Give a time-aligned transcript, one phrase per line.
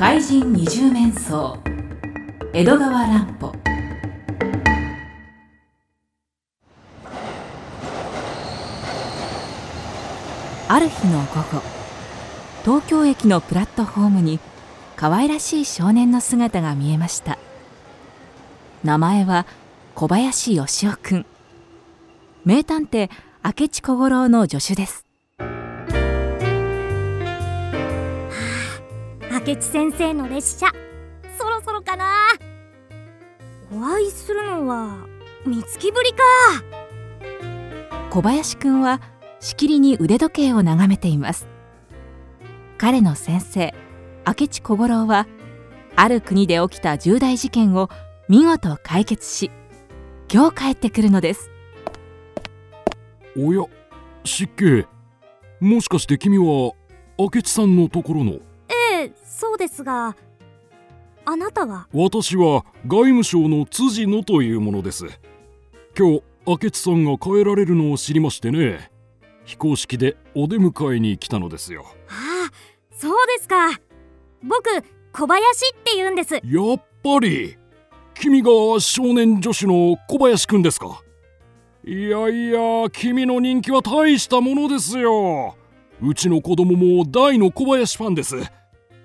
[0.00, 1.58] 怪人二十面相。
[2.54, 3.52] 江戸川乱歩。
[10.68, 11.62] ある日の午後
[12.64, 14.40] 東京駅のプラットフォームに
[14.96, 17.36] 可愛らしい少年の姿が見えました。
[18.82, 19.44] 名前は
[19.94, 21.26] 小林義雄くん。
[22.46, 23.10] 名探偵
[23.44, 25.09] 明智小五郎の助手です。
[29.40, 30.66] 明智先生の列車。
[31.38, 32.12] そろそろかな。
[33.72, 34.98] お会いするのは
[35.46, 36.18] 三月ぶりか。
[38.10, 39.00] 小林くんは
[39.40, 41.48] しきりに腕時計を眺めています。
[42.76, 43.74] 彼の先生
[44.26, 45.26] 明智小五郎は
[45.96, 47.88] ある国で起きた重大事件を
[48.28, 49.50] 見事解決し
[50.30, 51.50] 今日帰ってくるのです。
[53.38, 53.64] おや
[54.22, 54.86] 失敬。
[55.60, 56.74] もしかして君は
[57.16, 58.49] 明智さんのところのええ
[59.40, 60.14] そうですが
[61.24, 61.88] あなたは？
[61.94, 65.06] 私は外務省の辻野というものです。
[65.98, 68.90] 今日明智さんが帰られるのを知りましてね。
[69.46, 71.86] 非公式でお出迎えに来たのですよ。
[72.08, 72.52] ああ
[72.94, 73.80] そうですか。
[74.42, 74.68] 僕
[75.12, 76.34] 小林って言うんです。
[76.34, 76.42] やっ
[77.02, 77.56] ぱり。
[78.12, 81.00] 君が少年女子の小林くんですか。
[81.82, 85.56] いやいや君の人気は大したものですよ。
[86.02, 88.36] うちの子供も大の小林ファンです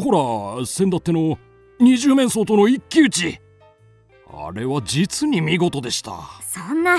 [0.00, 1.38] ほら先だっての
[1.80, 3.40] 二十面相との一騎打ち。
[4.30, 6.12] あれは実に見事でした。
[6.42, 6.96] そんな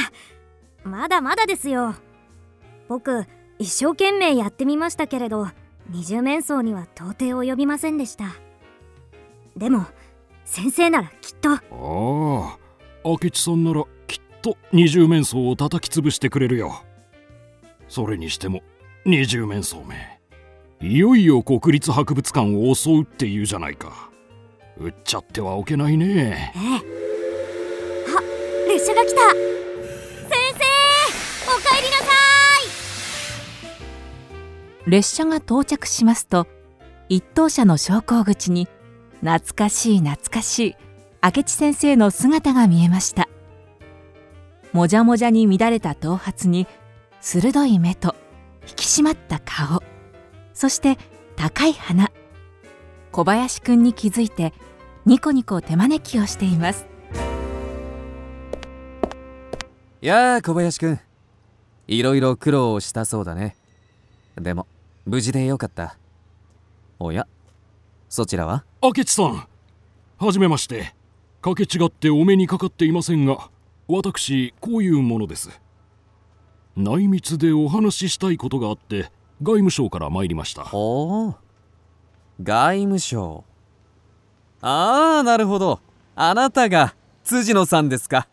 [0.84, 1.96] まだまだですよ。
[2.90, 3.26] 僕
[3.58, 5.48] 一生懸命やってみましたけれど
[5.90, 8.36] 二十面相には到底及びませんでした。
[9.56, 9.86] でも
[10.44, 11.52] 先生ならきっと。
[11.52, 12.58] ああ
[13.04, 16.84] 明智さんならきっと二十面相を叩き潰してくれるよ。
[17.88, 18.62] それにしても
[19.06, 20.19] 二十面相め
[20.82, 24.10] いよいよ国立博物館を襲うっていうじゃないか。
[24.78, 26.54] 売っちゃってはおけないね。
[26.56, 26.78] ええ。
[28.16, 29.20] あ列車が来た。
[29.20, 29.40] 先
[30.54, 30.64] 生
[31.54, 32.06] お帰りなさ
[34.86, 34.90] い。
[34.90, 36.48] 列車が到着しますと
[37.10, 38.70] 一等車の昇降口に
[39.20, 40.76] 懐かしい懐かしい
[41.22, 43.28] 明智先生の姿が見えました。
[44.72, 46.68] もじゃもじゃに乱れた頭髪に
[47.20, 48.16] 鋭い目と
[48.66, 49.84] 引き締まった顔
[50.60, 50.98] そして
[51.38, 52.12] 高い鼻
[53.14, 54.54] 小林くんに気づいて
[55.06, 56.86] ニコニコ手招きをしています。
[60.02, 61.00] やあ小林くん。
[61.88, 63.56] いろいろ苦労したそうだね。
[64.36, 64.68] でも
[65.06, 65.96] 無事でよかった。
[67.00, 67.26] おや
[68.10, 68.66] そちらは？
[68.82, 69.48] 明智さん
[70.18, 70.94] はじめまして。
[71.42, 73.50] かけ違ってお目にかかっていませんが
[73.88, 75.58] 私こういうものです。
[76.76, 79.10] 内密でお話ししたいことがあって
[79.42, 80.68] 外務省から参りました。
[80.74, 81.36] おお
[82.42, 83.44] 外務省。
[84.62, 85.80] ああなるほど。
[86.16, 88.28] あなたが辻野さんですか。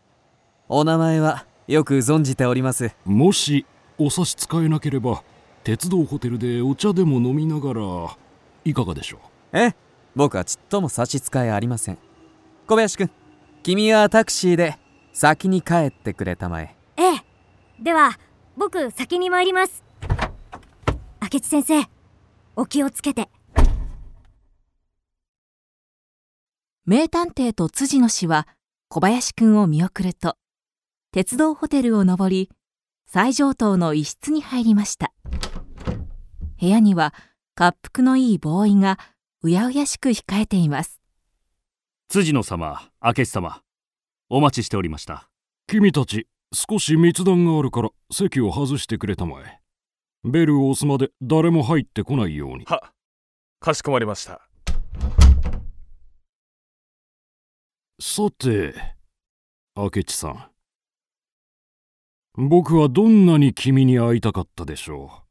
[0.69, 2.91] お名前はよく存じております。
[3.05, 3.65] もし
[3.99, 5.23] お差し支えなければ
[5.63, 8.17] 鉄道ホテルでお茶でも飲みながら
[8.65, 9.19] いかがでしょ
[9.53, 9.59] う？
[9.59, 9.75] え
[10.17, 11.99] 僕はちっとも差し支えありません。
[12.67, 13.11] 小林君
[13.63, 14.77] 君はタクシーで
[15.13, 16.75] 先に帰ってくれたまえ。
[16.97, 17.25] ええ。
[17.81, 18.19] では
[18.57, 19.85] 僕先に参ります
[21.27, 21.83] 明智先生
[22.55, 23.29] お気をつけて。
[26.85, 28.47] 名探偵と辻野氏は
[28.89, 30.37] 小林くんを見送ると
[31.11, 32.49] 鉄道ホテルを登り
[33.09, 35.13] 最上等の一室に入りました。
[36.61, 37.13] 部屋には
[37.59, 38.97] 滑腹のいいボーイが
[39.43, 41.01] うやうやしく控えています。
[42.07, 43.63] 辻野様明智様
[44.29, 45.29] お待ちしておりました。
[45.67, 49.66] 君たち少し密談があるから席を外してくれたまえ
[50.27, 52.65] ベルを押すまで誰も入ってこないように。
[52.65, 52.91] は
[53.61, 54.41] かしこまりました。
[58.01, 58.75] さて
[59.77, 60.51] 明智さん。
[62.37, 65.23] 僕はどんなに君に会いたかったでしょ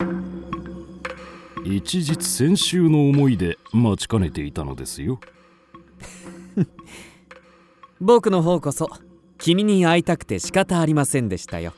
[0.00, 1.68] う。
[1.68, 5.20] 一日先週の思いで待ちかねていたのですよ。
[8.00, 8.88] 僕の方こそ
[9.36, 11.74] 君に会いたくて仕方ありませんでしたよ。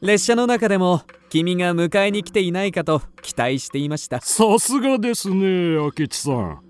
[0.00, 1.02] 列車の中でも
[1.34, 4.20] 君が迎えに来ていないかと期待していました。
[4.20, 6.62] さすがですね明智さん。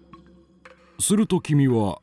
[0.98, 1.98] すると君は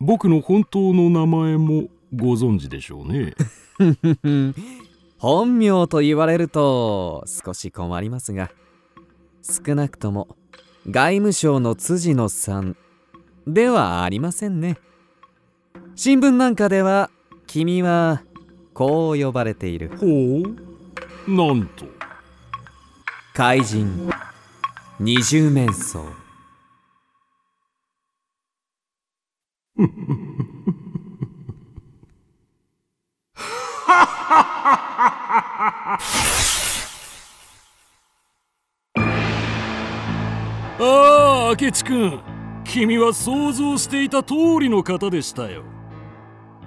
[0.00, 3.34] 僕の本当の名前もご存知でしょうね。
[5.18, 8.50] 本名と言われると少し困りますが
[9.42, 10.38] 少なくとも
[10.88, 12.78] 外務省の辻野さん
[13.46, 14.78] ではありませんね。
[15.96, 17.10] 新聞なんかでは
[17.46, 18.22] 君は
[18.72, 19.90] こう呼ばれている。
[19.98, 20.69] ほう
[21.26, 21.86] なんと。
[23.34, 24.10] 怪人。
[24.98, 26.04] 二十面相。
[40.82, 42.20] ああ明智君。
[42.64, 45.79] 君は想像していた通りの方でしたよ。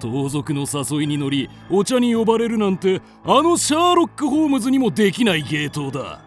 [0.00, 6.20] 盗賊の誘いに乗りお茶に呼ばれるなんてあのシャーロック・ホームズにもできない芸当だ。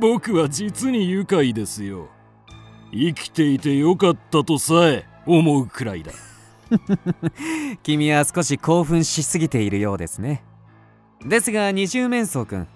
[0.00, 2.08] 僕は実に愉快ですよ。
[2.92, 6.12] 生きていてよかったとさえ思うくらいだ。
[7.82, 10.42] 君は少し興奮しすぎているようですね。
[11.24, 12.66] ですが二重面相君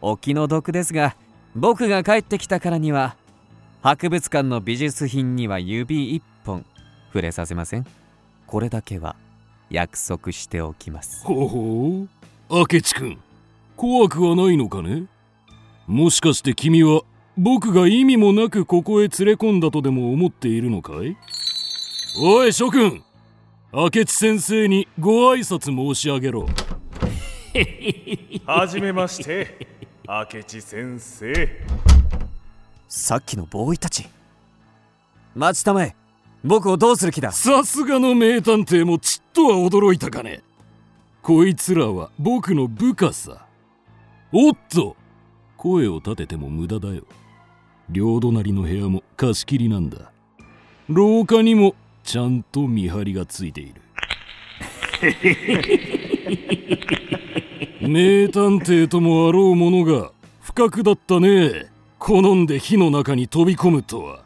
[0.00, 1.16] お気の毒ですが
[1.56, 3.16] 僕が帰ってきたからには
[3.82, 6.64] 博物館の美術品には指一本
[7.08, 7.86] 触れさせません。
[8.46, 9.16] これだけは。
[9.70, 11.24] 約束しておきます。
[11.24, 12.08] ほほう。
[12.50, 13.18] 明智君
[13.76, 15.04] 怖くはないのかね？
[15.86, 17.02] もしかして君は
[17.36, 21.16] 僕が意味もなくここへ連れ込んだとでも思っているのかい？
[22.20, 23.02] おい諸君
[23.72, 26.46] 明智先生にご挨拶申し上げろ。
[28.46, 29.68] はじめまして
[30.08, 31.66] 明智先生。
[32.88, 34.08] さっきのボーイたち。
[35.34, 35.94] 待ちたまえ
[36.44, 37.32] 僕をどうする気だ？
[37.32, 40.42] さすがの名探偵もちっとは驚いたかね。
[41.22, 43.46] こいつらは僕の部下さ。
[44.32, 44.96] おっと！
[45.56, 47.02] 声を立てても無駄だよ。
[47.90, 50.12] 両隣の部屋も貸し切りなんだ。
[50.88, 51.74] 廊下にも
[52.04, 53.82] ちゃんと見張りがついている。
[57.80, 61.66] 名探偵ともあろうものが不覚だったね。
[61.98, 64.20] 好んで火の中に飛び込むとは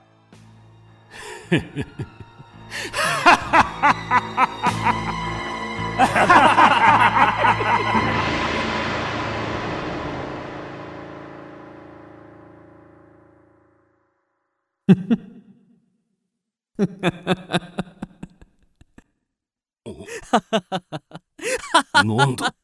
[22.04, 22.54] なんだ？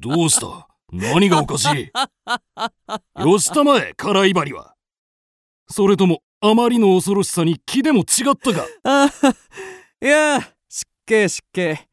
[0.00, 0.68] どうした？
[0.90, 1.92] 何がおかしい？
[3.22, 4.74] 吉田前辛い針は。
[5.68, 9.10] それともあまりの恐ろしさに気でも違ったかあ
[10.00, 11.88] いや失敬失敬。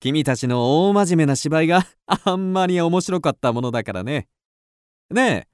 [0.00, 4.28] 君たちの大真面目な芝居が あんまり面白かったものだからね。
[5.10, 5.48] ねえ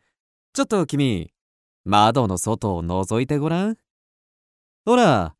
[0.52, 1.32] ちょっと君
[1.84, 3.76] 窓の外を覗いてごらん。
[4.84, 5.34] ほら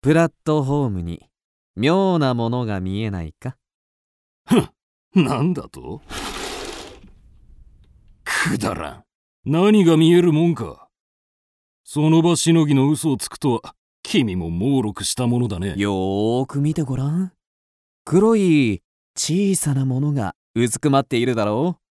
[0.00, 1.28] プラットホームに
[1.74, 3.58] 妙なものが見えないか。
[5.12, 6.02] なんだと？
[8.24, 9.04] くだらん。
[9.44, 10.85] 何が見えるもんか
[11.88, 15.74] その場しのぎの嘘をつくとは君も猛録したものだね。
[15.76, 17.30] よーく見てごらん。
[18.04, 18.82] 黒い
[19.16, 21.82] 小さなものがうずくまっているだろう。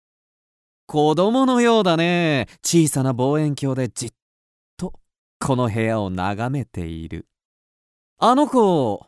[0.88, 2.48] 子供のようだね。
[2.64, 4.10] 小さな望遠鏡でじっ
[4.76, 4.94] と
[5.38, 7.28] この部屋を眺めている。
[8.18, 9.06] あの子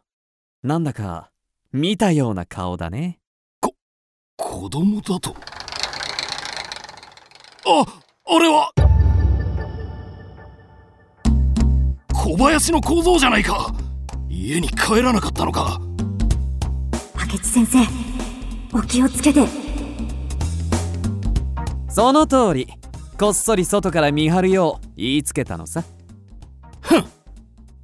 [0.63, 1.33] なんだか
[1.73, 3.19] 見たような顔だね。
[4.37, 5.35] 子供だと。
[7.67, 7.85] あ
[8.29, 8.71] あれは
[12.29, 13.73] 小林の小僧じゃないか。
[14.29, 15.81] 家に帰らなかったのか。
[17.15, 17.79] 明智先生
[18.77, 19.47] お気をつけて。
[21.89, 22.67] その通り。
[23.17, 25.85] こっそり外から見張るよう言いつけたのさ。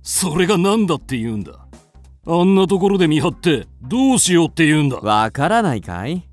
[0.02, 1.64] それが何だって言うんだ。
[2.26, 4.96] あんなところで見張ってどうしようって言うんだ。
[4.96, 6.28] わからないかい？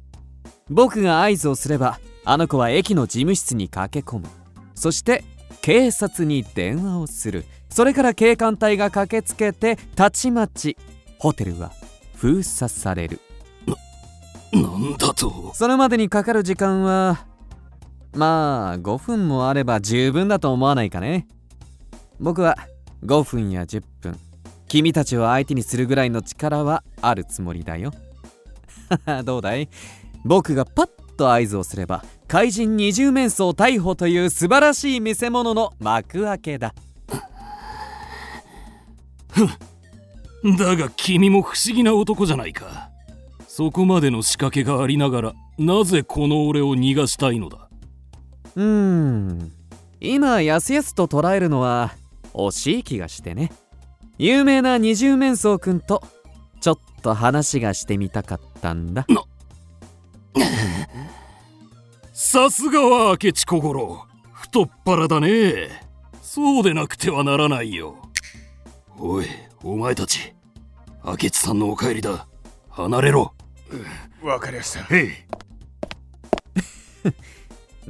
[0.68, 4.26] 僕が合図をすればあの子は駅の事務室に駆け込む。
[4.74, 5.24] そして
[5.62, 7.46] 警察に電話をする。
[7.70, 10.76] それから警官隊が駆けつけてたちまち
[11.20, 11.72] ホテルは
[12.16, 13.20] 封鎖される。
[14.52, 15.52] なんだと？
[15.54, 17.26] それまでにかかる時間は
[18.14, 21.28] まあ5分もあれば十分だと思わないかね。
[22.20, 22.58] 僕は
[23.06, 24.20] 5分や10分
[24.68, 27.92] 君たちを相手にするぐらいの力はあるつもりだよ。
[29.24, 29.70] どうだい？
[30.26, 36.76] 僕がパッと合図をすれば怪人二重面相逮捕という素晴らしい見せ物の幕開けだ。
[40.58, 42.92] だが君も不思議な男じゃないか。
[43.48, 47.68] そこまでの仕掛けがありながらなぜこの俺を逃がしたいのだ？
[48.56, 49.52] うーん。
[50.00, 51.96] 今やすやすと捉えるのは
[52.36, 53.52] 惜しい気がしてね。
[54.20, 56.04] 有名な二重面相くんと
[56.62, 59.08] ちょっと話がしてみたかったんだ
[62.32, 64.06] さすがは明智小五郎。
[64.34, 65.82] 太っ腹だね。
[66.22, 67.96] そうでなくてはならないよ。
[69.00, 69.26] おい
[69.64, 70.36] お前たち。
[71.04, 72.28] 明智さんのお帰りだ。
[72.70, 73.34] 離れろ。
[74.22, 74.96] わかりました。
[74.96, 75.12] へい。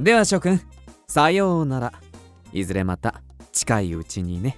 [0.02, 0.58] では諸君
[1.06, 1.92] さようなら。
[2.54, 3.20] いずれまた
[3.52, 4.56] 近いうちにね。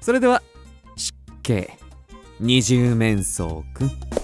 [0.00, 0.42] それでは
[0.96, 1.78] 失敬。
[2.40, 4.23] 二重面相くん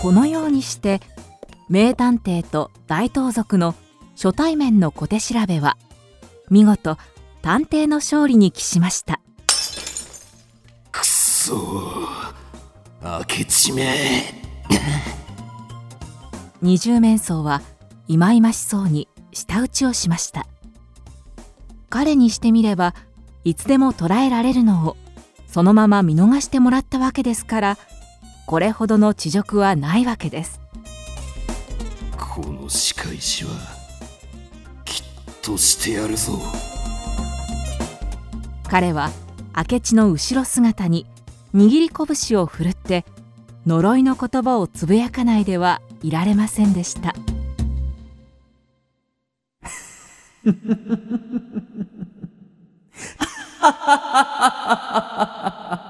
[0.00, 1.00] このようにして
[1.68, 3.74] 名探偵と大盗賊の
[4.14, 5.76] 初対面の小手調べは
[6.48, 6.96] 見事
[7.42, 9.20] 探偵の勝利に帰しました。
[10.90, 11.54] くそ
[13.02, 13.94] 明智め
[16.62, 17.60] 二十面相は
[18.08, 20.46] いまいましそうに舌打ちをしました。
[21.90, 22.94] 彼にしてみれば
[23.44, 24.96] いつでも捕らえられるのを
[25.46, 27.78] そのまま見逃してもらったわけですから
[28.50, 30.60] これほどの恥辱はないわけです。
[32.18, 33.50] この仕返しは
[34.84, 35.04] きっ
[35.40, 36.32] としてやるぞ。
[38.68, 39.10] 彼は
[39.56, 41.06] 明智の後ろ姿に
[41.54, 43.04] 握り拳を振るって
[43.68, 47.14] 呪いの言葉をつぶやかないではいられませんでした